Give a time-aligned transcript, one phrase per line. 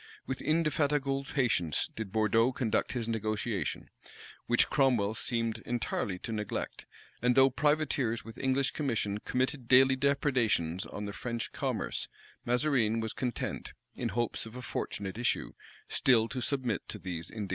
[0.25, 3.91] With indefatigable patience did Bourdeaux conduct this negotiation,
[4.47, 6.87] which Cromwell seemed entirely to neglect;
[7.21, 12.07] and though privateers with English commission committed daily depredations on the French commerce,
[12.47, 15.53] Mazarine was content, in hopes of a fortunate issue,
[15.87, 17.49] still to submit to these indignities.